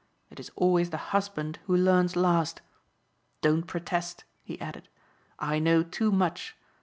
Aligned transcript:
"It 0.31 0.39
is 0.39 0.49
always 0.55 0.89
the 0.89 0.97
husband 1.13 1.59
who 1.67 1.77
learns 1.77 2.15
last. 2.15 2.63
Don't 3.41 3.67
protest," 3.67 4.23
he 4.43 4.59
added. 4.59 4.89
"I 5.37 5.59
know 5.59 5.83
too 5.83 6.11
much. 6.11 6.57